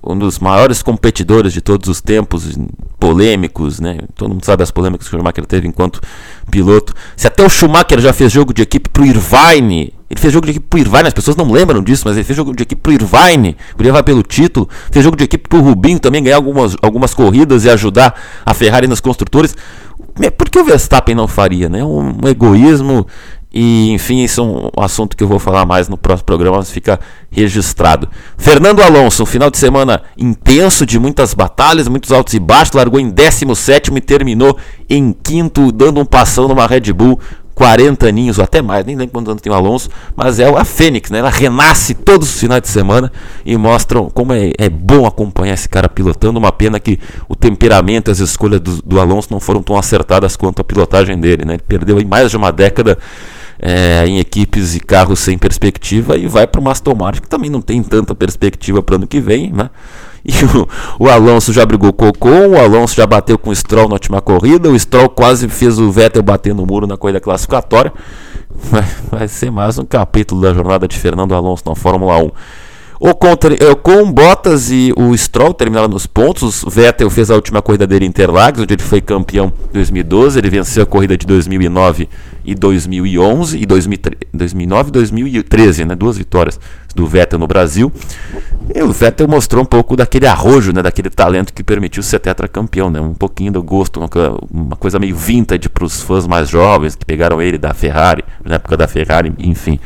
um 0.06 0.18
dos 0.18 0.38
maiores 0.38 0.82
competidores 0.82 1.54
de 1.54 1.62
todos 1.62 1.88
os 1.88 2.02
tempos, 2.02 2.54
polêmicos, 3.00 3.80
né? 3.80 3.96
Todo 4.14 4.32
mundo 4.32 4.44
sabe 4.44 4.62
as 4.62 4.70
polêmicas 4.70 5.08
que 5.08 5.16
o 5.16 5.18
Schumacher 5.18 5.46
teve 5.46 5.66
enquanto 5.66 6.02
piloto. 6.50 6.92
Se 7.16 7.26
até 7.26 7.42
o 7.42 7.48
Schumacher 7.48 7.98
já 7.98 8.12
fez 8.12 8.30
jogo 8.30 8.52
de 8.52 8.60
equipe 8.60 8.90
pro 8.90 9.06
Irvine, 9.06 9.94
ele 10.14 10.20
fez 10.20 10.32
jogo 10.32 10.46
de 10.46 10.52
equipe 10.52 10.66
pro 10.68 10.78
Irvine, 10.78 11.08
as 11.08 11.12
pessoas 11.12 11.36
não 11.36 11.50
lembram 11.50 11.82
disso, 11.82 12.04
mas 12.06 12.16
ele 12.16 12.24
fez 12.24 12.36
jogo 12.36 12.54
de 12.54 12.62
equipe 12.62 12.80
pro 12.80 12.92
Irvine, 12.92 13.56
podia 13.76 13.92
levar 13.92 14.02
pelo 14.02 14.22
título, 14.22 14.68
fez 14.90 15.04
jogo 15.04 15.16
de 15.16 15.24
equipe 15.24 15.48
pro 15.48 15.60
Rubinho 15.60 15.98
também, 15.98 16.22
ganhar 16.22 16.36
algumas, 16.36 16.76
algumas 16.80 17.12
corridas 17.12 17.64
e 17.64 17.70
ajudar 17.70 18.14
a 18.46 18.54
Ferrari 18.54 18.86
nos 18.86 19.00
construtores. 19.00 19.56
Por 20.38 20.48
que 20.48 20.58
o 20.58 20.64
Verstappen 20.64 21.14
não 21.14 21.26
faria, 21.26 21.68
né? 21.68 21.84
Um 21.84 22.16
egoísmo 22.28 23.06
e, 23.56 23.92
enfim, 23.92 24.24
isso 24.24 24.40
é 24.40 24.44
um 24.44 24.82
assunto 24.82 25.16
que 25.16 25.22
eu 25.22 25.28
vou 25.28 25.38
falar 25.38 25.64
mais 25.64 25.88
no 25.88 25.96
próximo 25.96 26.26
programa, 26.26 26.56
mas 26.56 26.72
fica 26.72 26.98
registrado. 27.30 28.08
Fernando 28.36 28.82
Alonso, 28.82 29.22
um 29.22 29.26
final 29.26 29.48
de 29.48 29.58
semana 29.58 30.02
intenso, 30.18 30.84
de 30.84 30.98
muitas 30.98 31.34
batalhas, 31.34 31.86
muitos 31.86 32.10
altos 32.10 32.34
e 32.34 32.40
baixos, 32.40 32.74
largou 32.74 32.98
em 32.98 33.10
17 33.10 33.92
e 33.94 34.00
terminou 34.00 34.58
em 34.90 35.12
quinto, 35.12 35.70
dando 35.70 36.00
um 36.00 36.04
passão 36.04 36.48
numa 36.48 36.66
Red 36.66 36.92
Bull 36.92 37.20
40 37.54 38.06
aninhos 38.08 38.38
ou 38.38 38.44
até 38.44 38.60
mais, 38.60 38.84
nem 38.84 38.96
lembro 38.96 39.12
quantos 39.12 39.30
anos 39.30 39.42
tem 39.42 39.52
o 39.52 39.54
Alonso, 39.54 39.88
mas 40.16 40.40
é 40.40 40.48
a 40.48 40.64
Fênix, 40.64 41.10
né? 41.10 41.18
Ela 41.18 41.30
renasce 41.30 41.94
todos 41.94 42.28
os 42.28 42.40
finais 42.40 42.62
de 42.62 42.68
semana 42.68 43.12
e 43.44 43.56
mostram 43.56 44.10
como 44.10 44.32
é, 44.32 44.52
é 44.58 44.68
bom 44.68 45.06
acompanhar 45.06 45.54
esse 45.54 45.68
cara 45.68 45.88
pilotando. 45.88 46.38
Uma 46.38 46.52
pena 46.52 46.80
que 46.80 46.98
o 47.28 47.36
temperamento 47.36 48.10
e 48.10 48.12
as 48.12 48.18
escolhas 48.18 48.60
do, 48.60 48.82
do, 48.82 49.00
Alonso 49.00 49.28
não 49.30 49.38
foram 49.38 49.62
tão 49.62 49.78
acertadas 49.78 50.36
quanto 50.36 50.60
a 50.60 50.64
pilotagem 50.64 51.18
dele, 51.18 51.44
né? 51.44 51.54
Ele 51.54 51.62
perdeu 51.66 52.00
em 52.00 52.04
mais 52.04 52.30
de 52.30 52.36
uma 52.36 52.50
década 52.50 52.98
é, 53.58 54.04
em 54.06 54.18
equipes 54.18 54.74
e 54.74 54.80
carros 54.80 55.20
sem 55.20 55.38
perspectiva 55.38 56.16
e 56.16 56.26
vai 56.26 56.46
para 56.46 56.60
o 56.60 56.68
Aston 56.68 56.94
Martin, 56.94 57.22
que 57.22 57.28
também 57.28 57.50
não 57.50 57.62
tem 57.62 57.82
tanta 57.82 58.14
perspectiva 58.14 58.82
para 58.82 58.96
ano 58.96 59.06
que 59.06 59.20
vem, 59.20 59.52
né? 59.52 59.70
E 60.26 60.32
o, 60.56 60.66
o, 60.98 61.10
Alonso 61.10 61.52
já 61.52 61.66
brigou 61.66 61.92
com 61.92 62.06
o 62.06 62.08
Ocon, 62.08 62.48
o 62.48 62.58
Alonso 62.58 62.94
já 62.94 63.06
bateu 63.06 63.38
com 63.38 63.50
o 63.50 63.54
Stroll 63.54 63.88
na 63.88 63.94
última 63.94 64.22
corrida, 64.22 64.70
o 64.70 64.78
Stroll 64.78 65.10
quase 65.10 65.48
fez 65.48 65.78
o 65.78 65.92
Vettel 65.92 66.22
bater 66.22 66.54
no 66.54 66.64
muro 66.64 66.86
na 66.86 66.96
corrida 66.96 67.20
classificatória. 67.20 67.92
Vai, 68.70 68.84
vai 69.10 69.26
ser 69.26 69.50
mais 69.50 69.78
um 69.78 69.84
capítulo 69.84 70.40
da 70.40 70.54
jornada 70.54 70.86
de 70.86 70.96
Fernando 70.96 71.34
Alonso 71.34 71.64
na 71.66 71.74
Fórmula 71.74 72.18
1. 72.18 72.30
O 73.06 73.14
com 73.82 74.10
Bottas 74.10 74.70
e 74.70 74.90
o 74.96 75.14
Stroll 75.14 75.52
terminaram 75.52 75.88
nos 75.88 76.06
pontos. 76.06 76.62
O 76.62 76.70
Vettel 76.70 77.10
fez 77.10 77.30
a 77.30 77.34
última 77.34 77.60
corrida 77.60 77.86
dele 77.86 78.06
em 78.06 78.08
Interlagos, 78.08 78.62
onde 78.62 78.72
ele 78.72 78.82
foi 78.82 79.02
campeão 79.02 79.52
em 79.68 79.74
2012. 79.74 80.38
Ele 80.38 80.48
venceu 80.48 80.84
a 80.84 80.86
corrida 80.86 81.14
de 81.14 81.26
2009 81.26 82.08
e 82.46 82.54
2011 82.54 83.58
e 83.58 83.66
2009 83.66 84.88
e 84.88 84.92
2013, 84.92 85.84
né? 85.84 85.94
Duas 85.94 86.16
vitórias 86.16 86.58
do 86.94 87.06
Vettel 87.06 87.38
no 87.38 87.46
Brasil. 87.46 87.92
E 88.74 88.82
o 88.82 88.90
Vettel 88.90 89.28
mostrou 89.28 89.62
um 89.62 89.66
pouco 89.66 89.96
daquele 89.96 90.26
arrojo, 90.26 90.72
né? 90.72 90.80
Daquele 90.80 91.10
talento 91.10 91.52
que 91.52 91.62
permitiu 91.62 92.02
ser 92.02 92.20
tetracampeão, 92.20 92.88
né? 92.88 93.02
Um 93.02 93.12
pouquinho 93.12 93.52
do 93.52 93.62
gosto, 93.62 94.00
uma 94.50 94.76
coisa 94.76 94.98
meio 94.98 95.14
vintage 95.14 95.68
para 95.68 95.84
os 95.84 96.00
fãs 96.00 96.26
mais 96.26 96.48
jovens 96.48 96.94
que 96.94 97.04
pegaram 97.04 97.42
ele 97.42 97.58
da 97.58 97.74
Ferrari, 97.74 98.24
na 98.42 98.54
época 98.54 98.78
da 98.78 98.88
Ferrari, 98.88 99.30
enfim. 99.38 99.78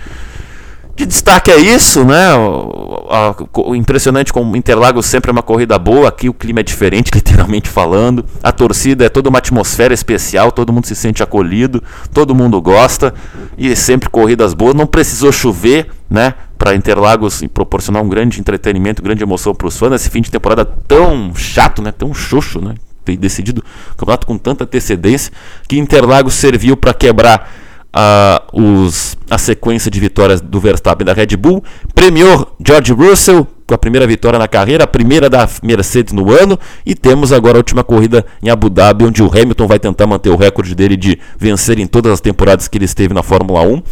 De 0.99 1.07
destaque 1.07 1.49
é 1.53 1.57
isso, 1.57 2.05
né? 2.05 2.35
O, 2.35 3.73
impressionante 3.77 4.33
como 4.33 4.57
Interlagos 4.57 5.07
sempre 5.07 5.31
é 5.31 5.33
uma 5.33 5.45
corrida 5.45 5.79
boa. 5.79 6.09
Aqui 6.09 6.29
o 6.29 6.35
clima 6.35 6.59
é 6.59 6.63
diferente, 6.65 7.13
literalmente 7.15 7.69
falando. 7.69 8.25
A 8.43 8.51
torcida 8.51 9.05
é 9.05 9.09
toda 9.09 9.29
uma 9.29 9.39
atmosfera 9.39 9.95
especial, 9.95 10.51
todo 10.51 10.73
mundo 10.73 10.87
se 10.87 10.97
sente 10.97 11.23
acolhido, 11.23 11.81
todo 12.13 12.35
mundo 12.35 12.61
gosta 12.61 13.15
e 13.57 13.77
sempre 13.77 14.11
corridas 14.11 14.55
boas. 14.55 14.75
Não 14.75 14.89
precisou 14.89 15.31
chover, 15.31 15.87
né? 16.11 16.35
Para 16.59 16.75
Interlagos 16.75 17.45
proporcionar 17.55 18.03
um 18.03 18.09
grande 18.09 18.41
entretenimento, 18.41 19.01
grande 19.01 19.23
emoção 19.23 19.55
para 19.55 19.69
os 19.69 19.79
fãs. 19.79 19.93
Esse 19.93 20.11
fim 20.11 20.21
de 20.21 20.33
temporada 20.33 20.65
tão 20.65 21.33
chato, 21.33 21.81
né? 21.81 21.93
Tão 21.93 22.13
xoxo, 22.13 22.61
né? 22.61 22.75
Decidido 23.21 23.63
o 23.93 23.95
campeonato 23.95 24.27
com 24.27 24.37
tanta 24.37 24.65
antecedência 24.65 25.33
que 25.69 25.79
Interlagos 25.79 26.35
serviu 26.35 26.77
para 26.77 26.93
quebrar 26.93 27.49
uh, 27.95 28.61
os, 28.61 29.17
a 29.31 29.39
sequência 29.39 29.91
de 29.91 30.01
vitórias 30.01 30.41
do 30.41 30.61
Verstappen 30.61 31.05
da 31.05 31.13
Red 31.13 31.37
Bull, 31.37 31.63
premiou 31.95 32.55
George 32.65 32.93
Russell 32.93 33.47
com 33.67 33.75
a 33.75 33.79
primeira 33.79 34.07
vitória 34.07 34.39
na 34.39 34.49
carreira, 34.49 34.85
a 34.85 34.87
primeira 34.87 35.29
da 35.29 35.47
Mercedes 35.63 36.15
no 36.15 36.33
ano, 36.33 36.59
e 36.87 36.95
temos 36.95 37.33
agora 37.33 37.59
a 37.59 37.61
última 37.61 37.85
corrida 37.85 38.25
em 38.43 38.49
Abu 38.49 38.71
Dhabi, 38.71 39.05
onde 39.05 39.23
o 39.23 39.27
Hamilton 39.27 39.67
vai 39.67 39.79
tentar 39.79 40.07
manter 40.07 40.31
o 40.31 40.37
recorde 40.37 40.75
dele 40.75 40.97
de 40.97 41.19
vencer 41.39 41.79
em 41.79 41.87
todas 41.87 42.13
as 42.13 42.21
temporadas 42.21 42.67
que 42.67 42.79
ele 42.79 42.87
esteve 42.87 43.13
na 43.13 43.23
Fórmula 43.23 43.61
1. 43.61 43.83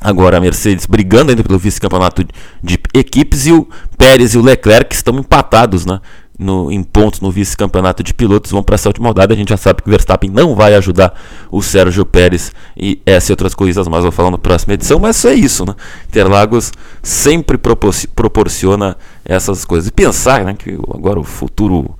Agora 0.00 0.38
a 0.38 0.40
Mercedes 0.40 0.86
brigando 0.86 1.30
ainda 1.30 1.42
pelo 1.42 1.58
vice-campeonato 1.58 2.24
de 2.62 2.78
equipes 2.94 3.46
e 3.46 3.52
o 3.52 3.66
Pérez 3.98 4.34
e 4.34 4.38
o 4.38 4.42
Leclerc 4.42 4.94
estão 4.94 5.18
empatados, 5.18 5.84
né? 5.84 6.00
No, 6.38 6.70
em 6.70 6.82
pontos 6.82 7.20
no 7.20 7.30
vice-campeonato 7.30 8.02
de 8.02 8.12
pilotos 8.12 8.50
vão 8.50 8.62
para 8.62 8.74
essa 8.74 8.88
última 8.88 9.08
rodada. 9.08 9.32
A 9.32 9.36
gente 9.36 9.48
já 9.48 9.56
sabe 9.56 9.82
que 9.82 9.88
o 9.88 9.90
Verstappen 9.90 10.30
não 10.30 10.54
vai 10.54 10.74
ajudar 10.74 11.14
o 11.50 11.62
Sérgio 11.62 12.04
Pérez 12.04 12.52
e 12.76 13.00
essas 13.06 13.30
outras 13.30 13.54
coisas 13.54 13.88
mais 13.88 14.02
vou 14.02 14.12
falar 14.12 14.30
na 14.30 14.38
próxima 14.38 14.74
edição. 14.74 14.98
Mas 14.98 15.24
é 15.24 15.34
isso, 15.34 15.64
né? 15.64 15.74
Interlagos 16.08 16.72
sempre 17.02 17.58
proporciona 17.58 18.96
essas 19.24 19.64
coisas. 19.64 19.88
E 19.88 19.92
pensar 19.92 20.44
né, 20.44 20.54
que 20.54 20.78
agora 20.92 21.18
o 21.18 21.24
futuro 21.24 21.96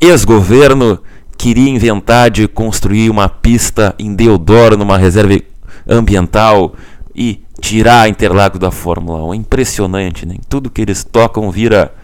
ex-governo 0.00 0.98
queria 1.38 1.70
inventar 1.70 2.30
de 2.30 2.46
construir 2.46 3.08
uma 3.08 3.28
pista 3.28 3.94
em 3.98 4.14
Deodoro, 4.14 4.76
numa 4.76 4.98
reserva 4.98 5.34
ambiental 5.88 6.74
e 7.14 7.40
tirar 7.60 8.08
Interlagos 8.08 8.58
da 8.58 8.70
Fórmula 8.70 9.24
1. 9.24 9.34
É 9.34 9.36
impressionante, 9.36 10.26
né? 10.26 10.36
Tudo 10.50 10.68
que 10.68 10.82
eles 10.82 11.02
tocam 11.02 11.50
vira 11.50 11.94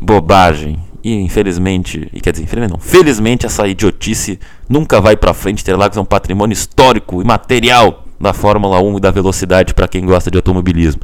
bobagem. 0.00 0.78
E 1.02 1.14
infelizmente, 1.14 2.08
e 2.12 2.20
quer 2.20 2.32
dizer, 2.32 2.44
infelizmente 2.44 2.72
não, 2.72 2.80
felizmente 2.80 3.46
essa 3.46 3.66
idiotice 3.66 4.38
nunca 4.68 5.00
vai 5.00 5.16
para 5.16 5.32
frente. 5.32 5.62
Interlagos 5.62 5.96
é 5.96 6.00
um 6.00 6.04
patrimônio 6.04 6.52
histórico 6.52 7.22
e 7.22 7.24
material 7.24 8.04
da 8.20 8.32
Fórmula 8.32 8.80
1 8.80 8.98
e 8.98 9.00
da 9.00 9.10
velocidade 9.10 9.74
para 9.74 9.86
quem 9.86 10.04
gosta 10.04 10.30
de 10.30 10.36
automobilismo. 10.36 11.00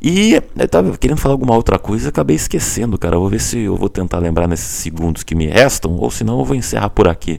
E 0.00 0.40
eu 0.56 0.68
tava 0.68 0.96
querendo 0.96 1.18
falar 1.18 1.34
alguma 1.34 1.54
outra 1.54 1.78
coisa, 1.78 2.08
acabei 2.08 2.34
esquecendo, 2.34 2.96
cara. 2.96 3.18
vou 3.18 3.28
ver 3.28 3.40
se 3.40 3.58
eu 3.58 3.76
vou 3.76 3.88
tentar 3.88 4.18
lembrar 4.18 4.48
nesses 4.48 4.66
segundos 4.66 5.22
que 5.22 5.34
me 5.34 5.46
restam, 5.46 5.94
ou 5.96 6.10
senão 6.10 6.38
eu 6.38 6.44
vou 6.44 6.56
encerrar 6.56 6.88
por 6.88 7.06
aqui. 7.06 7.38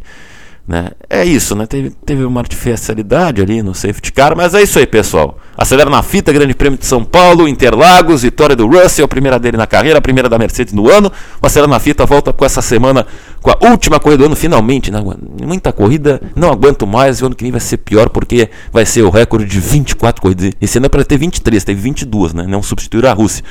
Né? 0.67 0.91
É 1.09 1.25
isso, 1.25 1.55
né? 1.55 1.65
Teve, 1.65 1.89
teve 2.05 2.23
uma 2.23 2.39
artificialidade 2.39 3.41
ali 3.41 3.63
no 3.63 3.73
safety 3.73 4.13
car, 4.13 4.35
mas 4.37 4.53
é 4.53 4.61
isso 4.61 4.77
aí, 4.77 4.85
pessoal. 4.85 5.37
Acelera 5.57 5.89
na 5.89 6.01
fita, 6.01 6.31
Grande 6.31 6.53
Prêmio 6.53 6.77
de 6.77 6.85
São 6.85 7.03
Paulo, 7.03 7.47
Interlagos, 7.47 8.21
vitória 8.21 8.55
do 8.55 8.67
Russell, 8.67 9.05
a 9.05 9.07
primeira 9.07 9.37
dele 9.37 9.57
na 9.57 9.67
carreira, 9.67 9.97
a 9.97 10.01
primeira 10.01 10.29
da 10.29 10.37
Mercedes 10.37 10.73
no 10.73 10.89
ano. 10.89 11.11
Acelera 11.41 11.69
na 11.69 11.79
fita 11.79 12.05
volta 12.05 12.31
com 12.31 12.45
essa 12.45 12.61
semana, 12.61 13.05
com 13.41 13.51
a 13.51 13.57
última 13.69 13.99
corrida 13.99 14.19
do 14.19 14.25
ano, 14.27 14.35
finalmente, 14.35 14.91
né? 14.91 15.03
Muita 15.45 15.73
corrida, 15.73 16.21
não 16.35 16.51
aguento 16.51 16.85
mais, 16.87 17.21
o 17.21 17.25
ano 17.25 17.35
que 17.35 17.43
vem 17.43 17.51
vai 17.51 17.59
ser 17.59 17.77
pior, 17.77 18.09
porque 18.09 18.49
vai 18.71 18.85
ser 18.85 19.01
o 19.01 19.09
recorde 19.09 19.45
de 19.45 19.59
24 19.59 20.21
corridas. 20.21 20.51
Esse 20.61 20.77
ano 20.77 20.85
é 20.85 20.89
para 20.89 21.03
ter 21.03 21.17
23, 21.17 21.63
teve 21.63 21.81
22, 21.81 22.33
né? 22.33 22.45
Não 22.47 22.61
substituir 22.61 23.05
a 23.07 23.13
Rússia. 23.13 23.43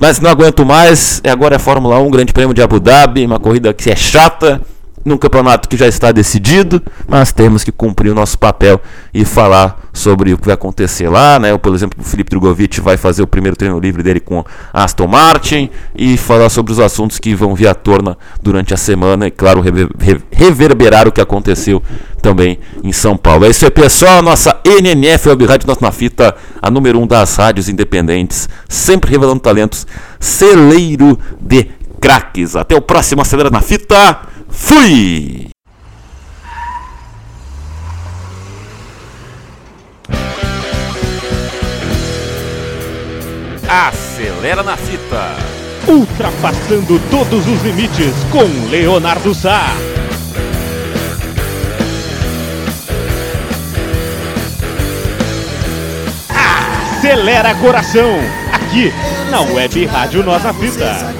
Mas 0.00 0.20
não 0.20 0.30
aguento 0.30 0.64
mais. 0.64 1.20
Agora 1.28 1.56
é 1.56 1.58
Fórmula 1.58 1.98
1, 1.98 2.10
Grande 2.10 2.32
Prêmio 2.32 2.54
de 2.54 2.62
Abu 2.62 2.80
Dhabi, 2.80 3.26
uma 3.26 3.40
corrida 3.40 3.74
que 3.74 3.90
é 3.90 3.96
chata, 3.96 4.62
num 5.04 5.16
campeonato 5.16 5.68
que 5.68 5.76
já 5.76 5.86
está 5.86 6.12
decidido, 6.12 6.82
mas 7.06 7.32
temos 7.32 7.64
que 7.64 7.72
cumprir 7.72 8.10
o 8.10 8.14
nosso 8.14 8.38
papel 8.38 8.80
e 9.12 9.24
falar 9.24 9.88
sobre 9.92 10.32
o 10.32 10.38
que 10.38 10.46
vai 10.46 10.54
acontecer 10.54 11.08
lá, 11.08 11.38
né? 11.38 11.56
Por 11.56 11.74
exemplo, 11.74 12.00
o 12.00 12.04
Felipe 12.04 12.30
Drogovic 12.30 12.80
vai 12.80 12.96
fazer 12.96 13.22
o 13.22 13.26
primeiro 13.26 13.56
treino 13.56 13.78
livre 13.78 14.02
dele 14.02 14.20
com 14.20 14.44
Aston 14.72 15.06
Martin 15.06 15.70
e 15.94 16.16
falar 16.16 16.48
sobre 16.48 16.72
os 16.72 16.80
assuntos 16.80 17.18
que 17.18 17.34
vão 17.34 17.54
vir 17.54 17.68
à 17.68 17.74
tona 17.74 18.16
durante 18.42 18.74
a 18.74 18.76
semana 18.76 19.26
e, 19.26 19.30
claro, 19.30 19.62
reverberar 20.30 21.08
o 21.08 21.12
que 21.12 21.20
aconteceu 21.20 21.82
também 22.22 22.58
em 22.82 22.92
São 22.92 23.16
Paulo. 23.16 23.44
É 23.44 23.50
isso 23.50 23.64
aí, 23.64 23.70
pessoal. 23.70 24.22
Nossa 24.22 24.60
NNF 24.64 25.28
Web 25.28 25.46
Rádio 25.46 25.66
Nossa 25.66 25.80
na 25.84 25.92
Fita, 25.92 26.34
a 26.60 26.70
número 26.70 26.98
1 26.98 27.02
um 27.02 27.06
das 27.06 27.36
rádios 27.36 27.68
independentes, 27.68 28.48
sempre 28.68 29.10
revelando 29.10 29.40
talentos, 29.40 29.86
celeiro 30.20 31.18
de 31.40 31.68
craques. 32.00 32.56
Até 32.56 32.74
o 32.76 32.80
próximo 32.80 33.22
Acelera 33.22 33.50
na 33.50 33.60
Fita. 33.60 34.18
Fui! 34.50 35.50
Acelera 43.68 44.62
na 44.62 44.76
fita. 44.76 45.36
Ultrapassando 45.86 46.98
todos 47.10 47.46
os 47.46 47.62
limites 47.62 48.14
com 48.30 48.70
Leonardo 48.70 49.34
Sá. 49.34 49.66
Acelera 56.98 57.54
coração. 57.56 58.18
Aqui 58.52 58.92
na 59.30 59.40
Web 59.40 59.86
Rádio 59.86 60.22
Nossa 60.24 60.52
Fita. 60.54 61.17